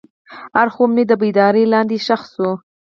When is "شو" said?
2.33-2.49